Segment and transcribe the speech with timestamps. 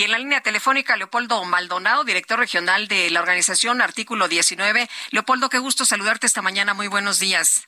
[0.00, 4.88] Y en la línea telefónica, Leopoldo Maldonado, director regional de la organización Artículo 19.
[5.10, 6.72] Leopoldo, qué gusto saludarte esta mañana.
[6.72, 7.66] Muy buenos días.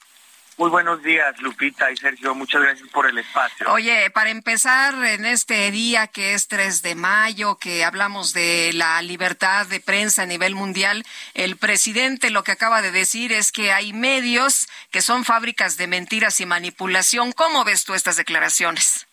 [0.57, 2.35] Muy buenos días, Lupita y Sergio.
[2.35, 3.71] Muchas gracias por el espacio.
[3.71, 9.03] Oye, para empezar en este día que es 3 de mayo, que hablamos de la
[9.03, 13.75] libertad de prensa a nivel mundial, el presidente lo que acaba de decir es que
[13.75, 17.33] hay medios que son fábricas de mentiras y manipulación.
[17.33, 19.07] ¿Cómo ves tú estas declaraciones?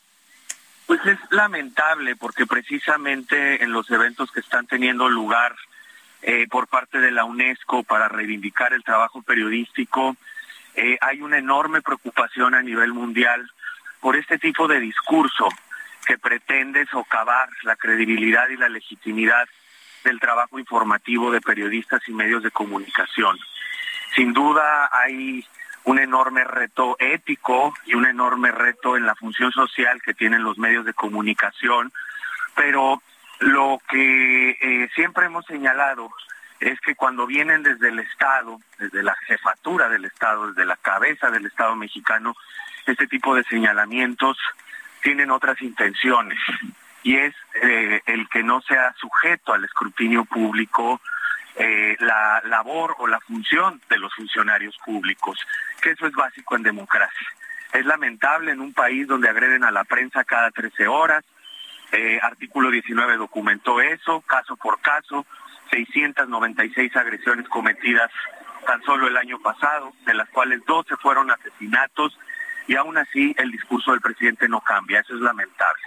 [0.90, 5.56] Pues es lamentable porque precisamente en los eventos que están teniendo lugar
[6.24, 10.16] eh, por parte de la UNESCO para reivindicar el trabajo periodístico,
[10.74, 13.52] eh, hay una enorme preocupación a nivel mundial
[14.00, 15.48] por este tipo de discurso
[16.08, 19.48] que pretende socavar la credibilidad y la legitimidad
[20.04, 23.38] del trabajo informativo de periodistas y medios de comunicación.
[24.16, 25.46] Sin duda hay
[25.86, 30.58] un enorme reto ético y un enorme reto en la función social que tienen los
[30.58, 31.92] medios de comunicación,
[32.56, 33.02] pero
[33.40, 36.12] lo que eh, siempre hemos señalado
[36.60, 41.32] es que cuando vienen desde el Estado, desde la jefatura del Estado, desde la cabeza
[41.32, 42.36] del Estado mexicano,
[42.86, 44.38] este tipo de señalamientos
[45.02, 46.38] tienen otras intenciones.
[47.02, 51.00] Y es eh, el que no sea sujeto al escrutinio público
[51.60, 55.38] eh, la labor o la función de los funcionarios públicos,
[55.82, 57.28] que eso es básico en democracia.
[57.74, 61.26] Es lamentable en un país donde agreden a la prensa cada 13 horas.
[61.92, 65.26] Eh, artículo 19 documentó eso, caso por caso,
[65.72, 68.10] 696 agresiones cometidas
[68.66, 72.18] tan solo el año pasado, de las cuales 12 fueron asesinatos,
[72.68, 75.02] y aún así el discurso del presidente no cambia.
[75.02, 75.82] Eso es lamentable.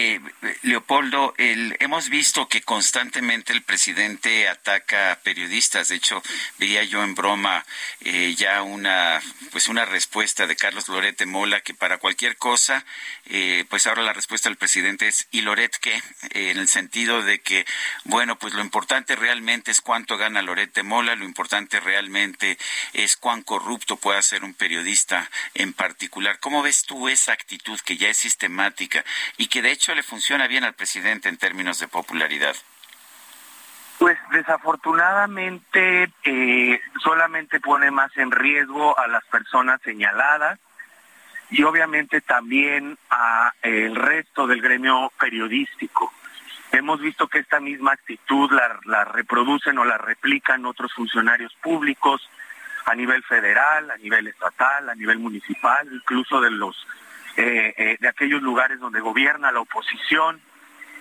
[0.00, 0.20] Eh,
[0.62, 5.88] Leopoldo, hemos visto que constantemente el presidente ataca a periodistas.
[5.88, 6.22] De hecho,
[6.56, 7.66] veía yo en broma
[8.02, 9.20] eh, ya una,
[9.50, 12.84] pues una respuesta de Carlos Lorete Mola que para cualquier cosa,
[13.26, 16.00] eh, pues ahora la respuesta del presidente es ¿y Loret qué?
[16.30, 17.66] en el sentido de que,
[18.04, 22.56] bueno, pues lo importante realmente es cuánto gana Lorete Mola, lo importante realmente
[22.92, 26.38] es cuán corrupto puede ser un periodista en particular.
[26.38, 29.04] ¿Cómo ves tú esa actitud que ya es sistemática
[29.38, 32.54] y que de hecho le funciona bien al presidente en términos de popularidad?
[33.98, 40.58] Pues desafortunadamente eh, solamente pone más en riesgo a las personas señaladas
[41.50, 46.12] y obviamente también a el resto del gremio periodístico.
[46.70, 48.50] Hemos visto que esta misma actitud
[48.84, 52.28] la reproducen o la replican otros funcionarios públicos
[52.88, 56.86] a nivel federal, a nivel estatal, a nivel municipal, incluso de los
[57.40, 60.40] eh, eh, de aquellos lugares donde gobierna la oposición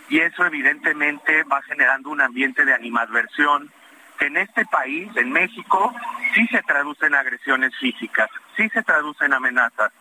[0.07, 3.71] y eso evidentemente va generando un ambiente de animadversión
[4.19, 5.95] que en este país, en México,
[6.35, 9.91] sí se traduce en agresiones físicas, sí se traduce en amenazas,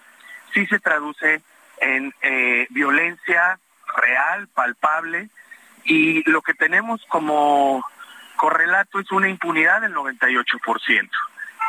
[0.52, 1.41] sí se traduce
[1.78, 3.58] en eh, violencia
[3.97, 5.30] real, palpable,
[5.84, 7.82] y lo que tenemos como
[8.36, 11.08] correlato es una impunidad del 98%.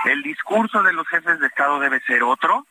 [0.07, 2.67] El discurso de los jefes de Estado debe ser otro,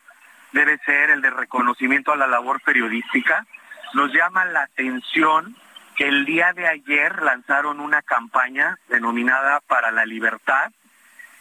[0.51, 3.45] debe ser el de reconocimiento a la labor periodística.
[3.93, 5.55] Nos llama la atención
[5.95, 10.71] que el día de ayer lanzaron una campaña denominada Para la Libertad.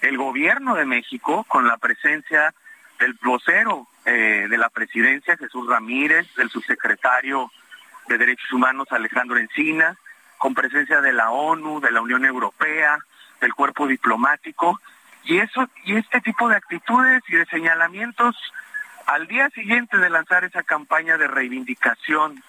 [0.01, 2.55] El gobierno de México, con la presencia
[2.99, 7.51] del vocero eh, de la presidencia, Jesús Ramírez, del subsecretario
[8.09, 9.97] de Derechos Humanos, Alejandro Encina,
[10.39, 12.99] con presencia de la ONU, de la Unión Europea,
[13.41, 14.81] del cuerpo diplomático,
[15.25, 18.37] y eso, y este tipo de actitudes y de señalamientos
[19.07, 22.43] al día siguiente de lanzar esa campaña de reivindicación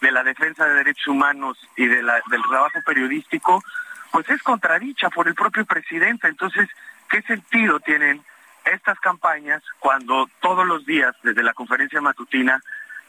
[0.00, 3.62] de la defensa de derechos humanos y de del trabajo periodístico,
[4.10, 6.28] pues es contradicha por el propio presidente.
[6.28, 6.68] Entonces,
[7.08, 8.22] ¿qué sentido tienen
[8.64, 12.60] estas campañas cuando todos los días, desde la conferencia matutina,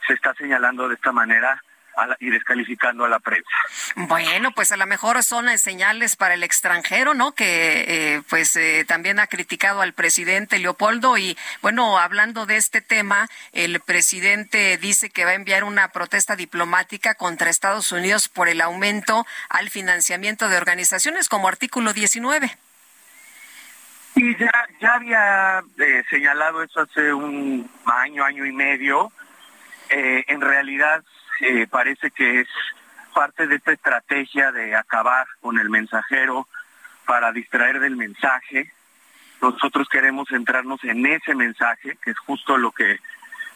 [0.07, 1.62] se está señalando de esta manera
[2.19, 3.49] y descalificando a la prensa.
[3.95, 7.33] Bueno, pues a lo mejor son señales para el extranjero, ¿no?
[7.33, 12.81] Que eh, pues eh, también ha criticado al presidente Leopoldo y bueno, hablando de este
[12.81, 18.47] tema, el presidente dice que va a enviar una protesta diplomática contra Estados Unidos por
[18.47, 22.57] el aumento al financiamiento de organizaciones como artículo 19.
[24.15, 24.51] Y ya,
[24.81, 29.11] ya había eh, señalado eso hace un año, año y medio
[29.89, 31.03] eh, en realidad
[31.41, 32.47] eh, parece que es
[33.13, 36.47] parte de esta estrategia de acabar con el mensajero
[37.05, 38.71] para distraer del mensaje.
[39.41, 42.99] Nosotros queremos centrarnos en ese mensaje, que es justo lo que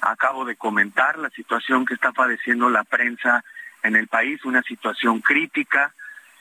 [0.01, 3.43] acabo de comentar, la situación que está padeciendo la prensa
[3.83, 5.93] en el país, una situación crítica.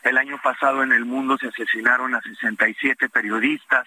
[0.03, 3.87] El año pasado en el mundo se asesinaron a 67 periodistas,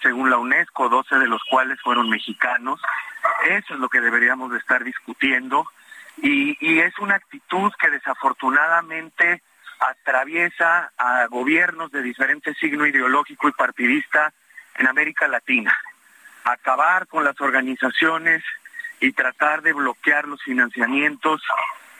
[0.00, 2.80] según la UNESCO, 12 de los cuales fueron mexicanos.
[3.48, 5.66] Eso es lo que deberíamos de estar discutiendo
[6.18, 9.42] y, es una actitud que desafortunadamente
[9.80, 14.32] atraviesa a gobiernos de diferente signo ideológico y partidista
[14.76, 15.76] en América Latina.
[16.44, 18.42] Acabar con las organizaciones
[19.00, 21.42] y tratar de bloquear los financiamientos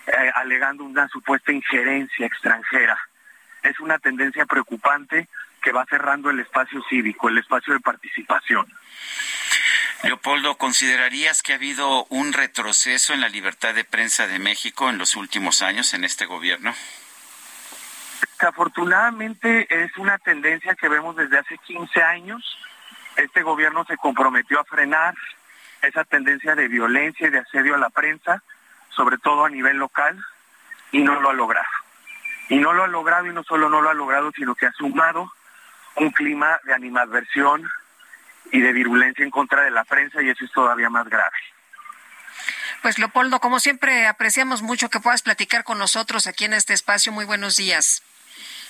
[0.07, 2.99] eh, alegando una supuesta injerencia extranjera.
[3.63, 5.29] Es una tendencia preocupante
[5.61, 8.67] que va cerrando el espacio cívico, el espacio de participación.
[10.03, 14.99] Leopoldo, ¿considerarías que ha habido un retroceso en la libertad de prensa de México en
[14.99, 16.75] los últimos años en este gobierno?
[18.41, 22.59] Afortunadamente es una tendencia que vemos desde hace 15 años.
[23.15, 25.15] Este gobierno se comprometió a frenar
[25.81, 28.43] esa tendencia de violencia y de asedio a la prensa,
[28.91, 30.19] sobre todo a nivel local,
[30.91, 31.69] y no lo ha logrado.
[32.49, 34.73] Y no lo ha logrado y no solo no lo ha logrado, sino que ha
[34.73, 35.31] sumado
[35.95, 37.69] un clima de animadversión,
[38.51, 41.37] y de virulencia en contra de la prensa y eso es todavía más grave.
[42.83, 47.13] Pues Leopoldo, como siempre, apreciamos mucho que puedas platicar con nosotros aquí en este espacio.
[47.13, 48.03] Muy buenos días.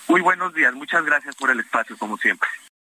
[0.09, 2.49] Muy buenos días, muchas gracias por el espacio, como siempre.